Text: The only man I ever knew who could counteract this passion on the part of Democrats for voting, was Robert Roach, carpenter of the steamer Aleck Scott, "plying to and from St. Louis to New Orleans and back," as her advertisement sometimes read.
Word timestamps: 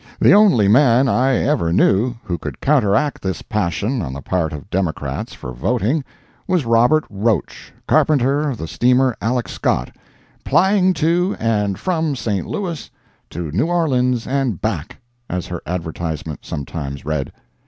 The 0.19 0.33
only 0.33 0.67
man 0.67 1.07
I 1.07 1.35
ever 1.35 1.71
knew 1.71 2.15
who 2.23 2.39
could 2.39 2.59
counteract 2.59 3.21
this 3.21 3.43
passion 3.43 4.01
on 4.01 4.13
the 4.13 4.21
part 4.23 4.51
of 4.51 4.67
Democrats 4.71 5.33
for 5.35 5.51
voting, 5.53 6.03
was 6.47 6.65
Robert 6.65 7.05
Roach, 7.07 7.71
carpenter 7.87 8.49
of 8.49 8.57
the 8.57 8.65
steamer 8.67 9.15
Aleck 9.21 9.47
Scott, 9.47 9.95
"plying 10.43 10.93
to 10.95 11.35
and 11.39 11.77
from 11.77 12.15
St. 12.15 12.47
Louis 12.47 12.89
to 13.29 13.51
New 13.51 13.67
Orleans 13.67 14.25
and 14.25 14.59
back," 14.59 14.97
as 15.29 15.45
her 15.45 15.61
advertisement 15.67 16.39
sometimes 16.47 17.05
read. 17.05 17.31